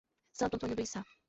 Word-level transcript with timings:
Santo 0.33 0.55
Antônio 0.55 0.75
do 0.75 0.81
Içá 0.81 1.05